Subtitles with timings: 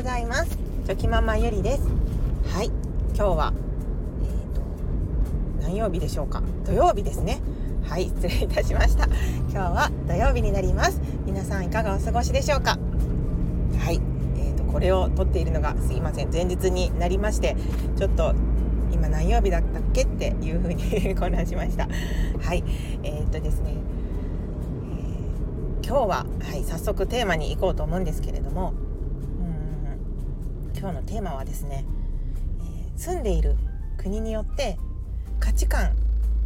[0.00, 0.56] ございます。
[0.86, 1.82] チョキママゆりです。
[2.54, 2.68] はい。
[3.14, 3.52] 今日は
[4.22, 4.62] えーと
[5.60, 6.42] 何曜日でしょうか？
[6.64, 7.38] 土曜日ですね。
[7.86, 9.04] はい失礼いたしました。
[9.04, 11.02] 今日は土曜日になります。
[11.26, 12.78] 皆さんいかがお過ごしでしょうか？
[13.78, 14.00] はい。
[14.38, 16.32] えーとこれを撮っているのがすいません。
[16.32, 17.54] 前日になりまして
[17.98, 18.34] ちょっと
[18.90, 20.82] 今何曜日だったっけっていう風に
[21.14, 21.86] 混乱しました。
[22.40, 22.64] はい。
[23.02, 23.74] えー、とですね。
[25.82, 28.72] え今日は、はい、早速テーマに行こうと思うんですけれども
[30.80, 31.84] 今日のテーマはですね、
[32.62, 33.54] えー、住んでいる
[33.98, 34.78] 国によって
[35.38, 35.94] 価値観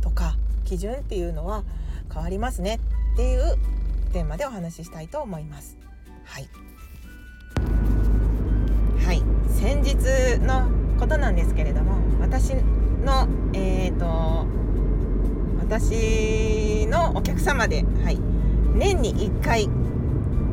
[0.01, 0.35] とか
[0.65, 1.63] 基準っていうのは
[2.13, 2.81] 変わりますね
[3.13, 3.57] っていう
[4.13, 5.79] テーマでお話ししたいと思います。
[6.25, 6.49] はい、
[9.07, 9.95] はい、先日
[10.41, 12.55] のことなんですけれども私
[13.05, 14.47] のえっ、ー、と
[15.61, 18.19] 私のお客様で、はい、
[18.75, 19.69] 年に1回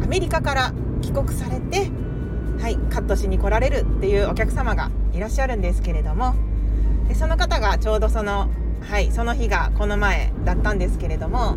[0.03, 1.89] アメリカから帰国されて、
[2.62, 6.36] はい、カットしに来られるっていうお客様がいらっしゃるんですけれども
[7.08, 8.50] でその方がちょうどその,、
[8.81, 11.56] はい、その日がこの前だったんですけれども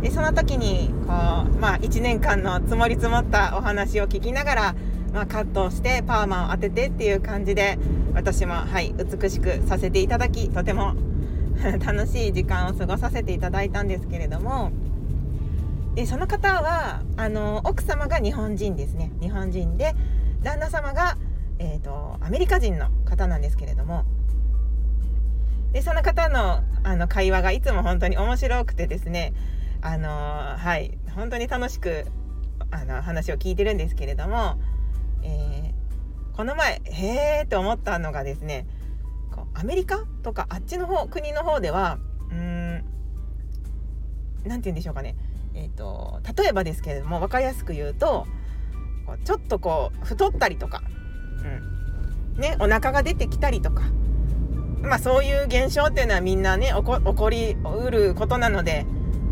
[0.00, 1.12] でその時にこ
[1.46, 4.74] う、まあ、1年間の積もり積もったお話を聞きながら、
[5.12, 7.78] まあ、カットをしてパーマを当ててっていう感じで
[8.14, 10.94] 私も、はい、美しくさせていただきとても
[11.84, 14.72] 楽しい時間を過ごさせていただいたんですけれども
[15.94, 19.10] でその方はあの奥様が日本人ですね。
[19.20, 19.94] 日本人で
[20.42, 21.16] 旦那様が、
[21.58, 24.04] えーと、アメリカ人の方なんですけれども。
[25.72, 29.32] でその方のあの会話がいつも本当に面白くてですね。
[29.82, 30.98] あのはい。
[31.14, 32.06] 本当に楽しく
[32.70, 34.58] あの話を聞いてるんですけれども、
[35.22, 38.66] えー、この前へーって思ったのがですね
[39.54, 41.98] アメリカとかあっちの方国の方では
[44.44, 45.16] 何て言うんでしょうかね
[45.54, 48.26] えーと、例えばですけれども分かりやすく言うと
[49.06, 50.82] こうちょっとこう太ったりとか、
[52.36, 53.82] うんね、お腹が出てきたりとか、
[54.82, 58.86] まあ、そういう現象っていうのはみんなね起こりうることなので、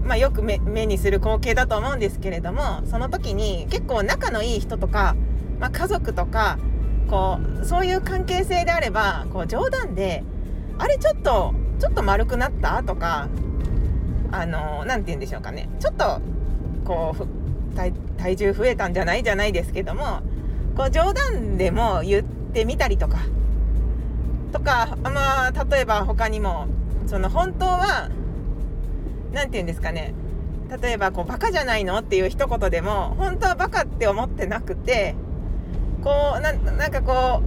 [0.04, 5.16] まあ、よく目にする光景だと思うんですけれどもその時に結構仲のいい人とか、
[5.60, 6.58] まあ、家族とか
[7.08, 10.24] こうそういう関係性であればこう冗談で
[10.78, 13.28] 「あれちょっとちょっと丸くなった?」とか
[14.30, 15.68] あの何て言うんでしょうかね。
[15.80, 16.20] ちょっと
[16.84, 17.26] こう
[18.18, 20.22] 体重増えたんじゃないじゃないですけども
[20.76, 23.18] こう冗談でも言ってみたりとか
[24.52, 26.66] とかまあ例えば他にも
[27.06, 28.10] その本当は
[29.32, 30.14] 何て言うんですかね。
[30.82, 35.14] 例えばこうバカじゃないのっていう一言でも本当はバカって思ってなくて
[36.04, 37.42] こうなんかこ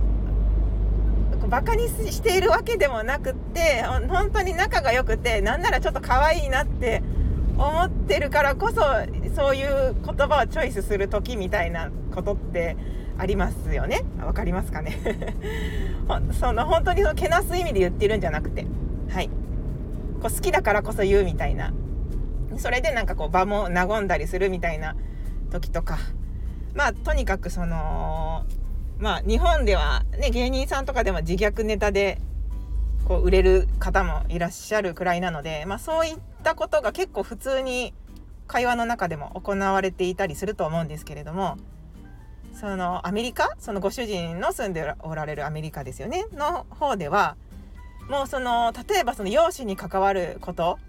[1.46, 7.04] うバカにしているわけでもなくって本当に仲が良くてなんならちょっと可愛いなって
[7.58, 8.82] 思ってるからこそ
[9.36, 12.76] そういう言葉をチョイスする時みたいなことって
[13.18, 14.04] ありますよね。
[14.26, 14.98] わかりますかね？
[16.40, 18.66] その本当にそのけなす意味で言ってるんじゃなくて。
[19.10, 19.28] はい。
[20.22, 21.72] こう好きだからこそ言うみたいな。
[22.58, 24.96] それでなんかこう場も和んだりするみたいな
[25.52, 25.98] 時とか。
[26.74, 28.44] まあとにかくその
[28.98, 32.20] まあ日本ではね芸人さんとかでも自虐ネタで
[33.12, 37.94] こう売れる方もいらっしゃるくらいなので、まあ、そういったことが結構普通に
[38.48, 41.58] 会話の中でも行われていたりすると思うんですけれども
[42.54, 43.50] そのアメリカ？
[43.60, 46.26] そのご主人の住んでおられるアメリカですよね？
[46.32, 47.36] の方では
[48.10, 50.80] もうその例えばその容姿に関わること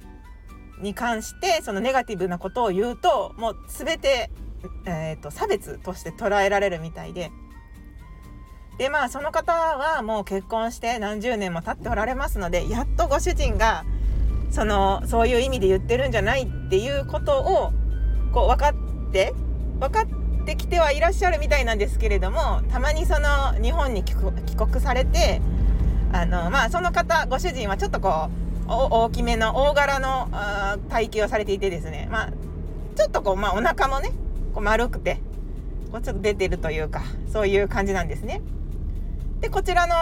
[0.80, 4.30] に関してそのネガティブなことを言うともう全て、
[4.86, 7.32] えーと差別として捉えられるみたいで
[8.78, 13.84] でまあその方はもう結婚して何十年も経っておられますのでやっとご主人が
[14.50, 17.72] そのそういう意味で言ってるんじゃないっていうことを
[18.32, 19.34] こう分かって
[19.78, 25.40] 分かってきてはいらっしゃるみたいなんですけれどもたまにその日本に帰国されて
[26.12, 30.28] あのまあその方ご主人はちょっとこう大きめの大柄の
[30.88, 32.32] 体型をされていてですねまあ
[32.96, 34.12] ちょっとこうまあお腹もね
[34.54, 35.18] こう丸くて
[35.90, 37.02] こうちょっと出てるというか
[37.32, 38.40] そういう感じなんですね。
[39.42, 39.94] でこちらの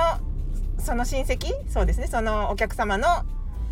[0.79, 1.53] その親戚？
[1.69, 2.07] そうですね。
[2.07, 3.25] そのお客様の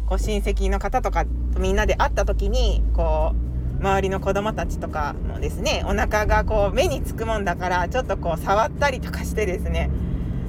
[0.06, 3.34] こう親戚の方とかとみんなで会った時にこ
[3.76, 9.90] う周りの子供たちとかもですねお腹がこう目につくもんだからちょっとこう触ったりとかしてですね。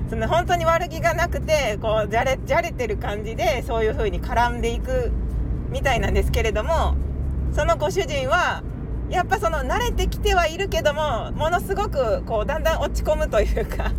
[0.09, 5.11] その本当に悪気がなくてこうじゃれじゃれてる感じでそういう風に絡んでいく
[5.69, 6.95] みたいなんですけれども
[7.53, 8.63] そのご主人は
[9.11, 13.91] やっぱその慣れてきてはいるけどもものすごくこうだんだん落ち込むというか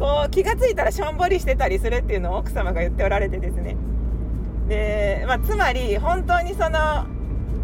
[0.00, 3.76] こう気が付いたらしょんぼりしてたりするっていうのを奥様が言っておられてですね。
[4.66, 7.04] で、まあ、つまり本当にその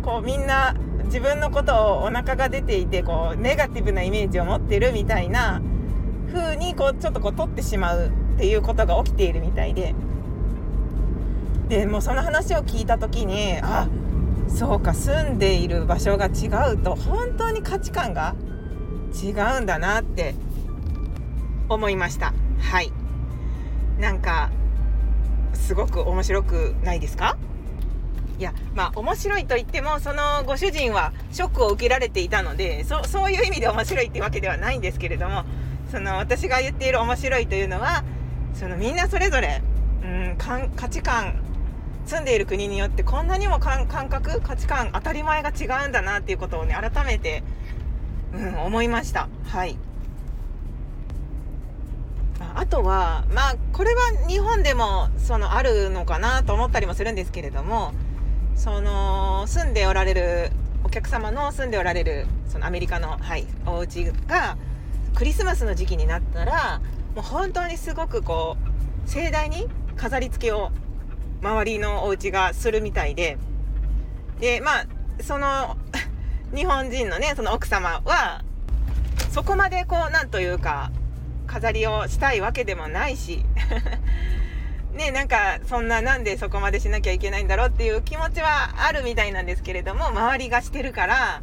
[0.02, 0.74] こうみんな
[1.06, 5.62] 自分のことをお腹が出ていてこうネガティブなイメージを持ってるみたいな
[6.30, 9.94] 風にこうちょっとこう取ってしまうっていうことが起きているみたいで。
[11.70, 13.88] でもうその話を聞いた時にあ
[14.46, 18.36] そうか住んでいる場所が違うと本当に価値観が
[19.12, 20.36] 違うんだなって
[21.68, 22.32] 思いました。
[22.60, 22.92] はい。
[23.98, 24.50] なんか
[25.54, 27.36] すごく面白くないですか？
[28.38, 35.44] いやまあ面白いと言ってもそのご主人はショックを受けられていたのでそそういう意味で面白いってわけではないんですけれども
[35.90, 38.04] その私が言っている面白いというのは
[38.52, 39.62] そのみんなそれぞれ、
[40.02, 41.40] うん、価値観
[42.04, 47.42] 住んでいる国によってこんなにも感覚価値観当たり前が違うんだなっていうことをね改めて、
[48.34, 49.28] うん、思いました。
[49.46, 49.78] はい。
[52.38, 57.92] あとはまあこれは日本でもそのあるのかなと思ったりもするんですけれども
[58.54, 60.50] その住んでおられる
[60.84, 64.56] お客様の住んでおられるそのアメリカの、はい、お家が
[65.14, 66.80] クリスマスの時期になったら
[67.14, 68.56] もう本当にすごくこ
[69.06, 69.66] う盛大に
[69.96, 70.70] 飾り付けを
[71.42, 73.38] 周りのお家がするみたいで
[74.40, 74.86] でまあ
[75.22, 75.76] その
[76.54, 78.42] 日本人のねその奥様は
[79.30, 80.90] そこまでこうなんというか
[81.46, 83.44] 飾りをしたいわけでもないし
[84.92, 91.42] ねなんかそんななんでそこまでしなきゃいけないんだろうっていう気持ちはあるみたいなんですけれども周りがしてるから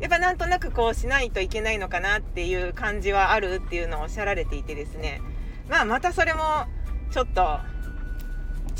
[0.00, 5.20] やっぱなんとなくこうしないといけないのかなっていう感じはあるっていうのをおっしゃられていてですね
[5.68, 6.66] まあまたそれも
[7.10, 7.60] ちょっと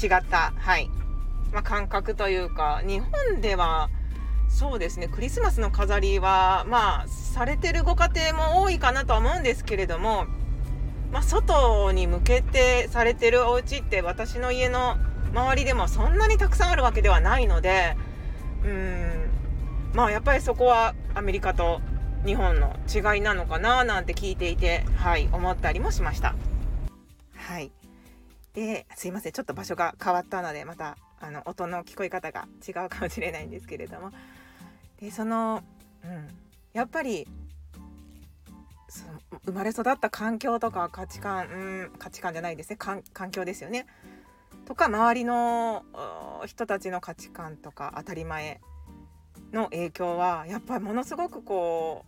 [0.03, 0.89] 違った、はい。
[1.53, 3.91] まあ、感覚というか、日本では、
[4.49, 10.27] そうですね、クリスマスの飾りは、まあ、されてるご家庭も多いかなとは思うんですけれども、
[11.12, 14.97] まあ、外に向けてされてるお家って私の家の
[15.32, 17.97] 周りでもそんなにたくさんあるわけではないので、
[18.64, 19.31] うん、
[19.94, 21.81] まあやっぱりそこはアメリカと
[22.25, 26.35] 日本の違いなのかななんて聞いていて、はい、思ったりもしました。
[27.35, 27.73] はい。
[28.55, 34.11] ですいませんちょっと場所が変わったのでまたあの音の聞こえ方が違うかもしれないんですけれども
[35.00, 35.62] でその、
[36.05, 36.29] うん、
[36.75, 37.26] やっぱり
[38.93, 42.77] その生まれ育った環境とか価値観、うん、価値観じゃないですね。
[42.77, 43.87] 環境ですよね。
[44.67, 45.85] とか周りの
[46.47, 48.61] 人たちの価値観とか当たり前
[49.53, 52.05] の影響はやっぱりものすごくこ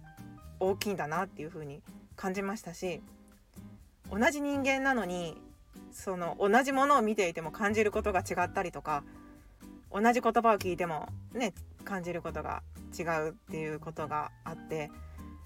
[0.60, 1.81] う大きいんだなっていう風に
[2.16, 3.00] 感じましたし
[4.10, 5.40] 同じ人間なのに
[5.90, 9.02] その同じものを見ていても感じることが違ったりとか
[9.92, 11.54] 同じ言葉を聞いてもね
[11.84, 12.62] 感じることが
[12.98, 14.90] 違うっていうことがあって、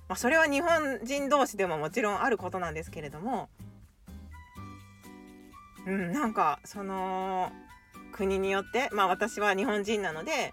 [0.08, 3.48] まあ、それは日本人同士でももちろんあることなんですけれども
[5.86, 7.52] うんなんかその
[8.12, 10.52] 国によってまあ私は日本人なので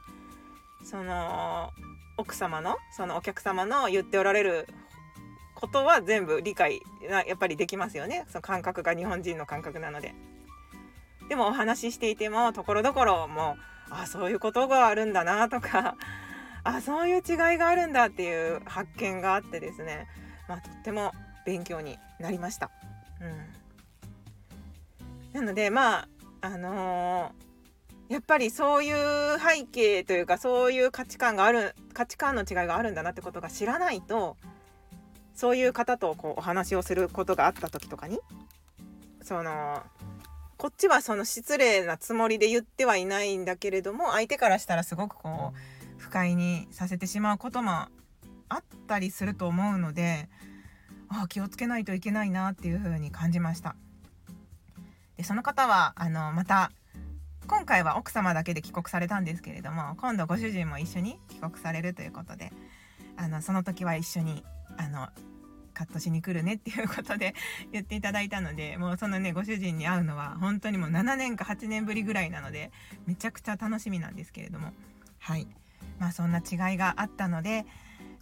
[0.83, 1.71] その
[2.17, 4.67] 奥様のそのお客様の言っておられる
[5.55, 10.13] ことは全部理解やっぱりできますよねその感覚が日本人の感覚なので。
[11.29, 13.57] でもお話ししていてもところどころも
[13.89, 15.95] うあそういうことがあるんだなとか
[16.65, 20.07] あそういう違いがあるんだっていう発見があってですね、
[20.49, 21.11] まあ、とっても
[21.45, 22.71] 勉強になりました。
[25.33, 26.07] うん、なのでまあ
[26.41, 34.35] あのー、やっぱりそういう背景というかそういう価値観がある価値観の違いがあるんだなってことが知らないと
[35.35, 38.19] そういう方とこうお話をすることがあった時とかに
[39.21, 39.83] その
[40.57, 45.74] こっちはその失礼なつもりで言ってはいないんだけれども相手からしたらすごくこう
[46.05, 47.71] 不快にさせてしまうことも
[48.47, 50.29] あったりすると思うので
[51.09, 53.75] ああ気をつけないといけないなっていう風に感じました。
[55.17, 56.71] でその方はあのまた
[57.47, 62.51] 今回は奥様だけで帰国されたんですけれども今度ご主人も一緒に帰国されるということで
[63.17, 64.43] あのその時は一緒に
[64.77, 65.07] あの
[65.73, 67.33] カットしに来るねっていうことで
[67.73, 72.71] 言っていただいたのでもうそのねご主人に会うのは本当にもう7年か8年ぶりぐらいなので
[73.07, 74.71] めちゃくちゃ楽しみなんですけれども。
[75.19, 75.47] はい。
[75.99, 77.65] まあそんな違いがあったので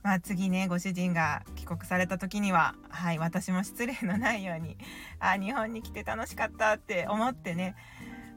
[0.04, 4.78] まあ次ねご主人が帰国された時にははい私も失礼のないように
[5.20, 7.76] あ日本に来て楽しかったって思ってね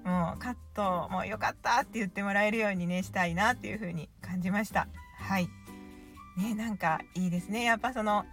[0.04, 4.86] もうカットもうよかったって言ってもらえるようにねしたいなっていう風に感じました。
[5.18, 5.48] はい。
[6.36, 7.64] ねなんかいいですね。
[7.64, 8.24] やっぱその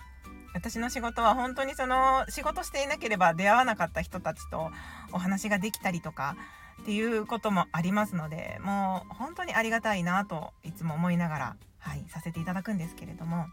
[0.54, 4.70] 私の仕事は本当にその仕事していなければ出会わなかった人たちと
[5.12, 6.36] お話ができたりとか
[6.84, 13.46] っていうこともありますのでもう本当にありがたいなといつも思いながら、はい、させていただくんですけれども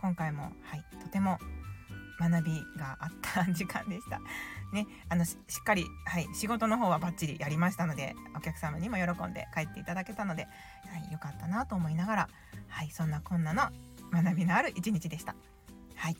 [0.00, 1.38] 今回も、はい、とても
[2.18, 4.20] 学びがあった時間でした。
[4.72, 10.48] ねあのしっかり、はい、仕事の方はバッチリやりましたのでお客様にも喜んで帰っていただけたので、は
[11.08, 12.28] い、よかったなと思いながら、
[12.68, 13.62] はい、そんなこんなの
[14.12, 15.36] 学びのある一日でした。
[15.94, 16.16] はい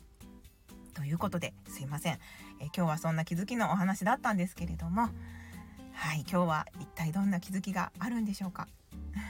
[0.93, 2.13] ということですいません、
[2.59, 5.09] え今日はそんな気づきのお話だったんですけれども
[5.93, 8.67] はい今日は一体どんな気づきがあるんでしょうか？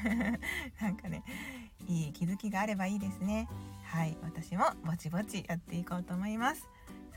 [0.81, 1.23] なんかね
[1.87, 3.47] いい気づきがあればいいですね。
[3.83, 6.67] はい私もぼちぼちやっていこうと思います。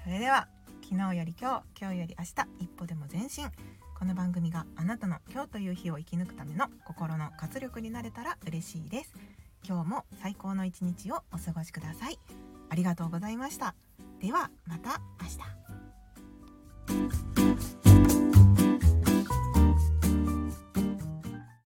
[0.03, 0.49] それでは
[0.83, 3.51] 昨日より今日今日より明日一歩でも前進。
[3.97, 9.13] この番組があなたの今日という日を生き抜くための心の活力になれたら嬉しいです。
[9.67, 12.19] 今日も最高の一日をお過ごしください。
[12.69, 13.75] ありがとうございました。
[14.21, 15.64] ではまた明日。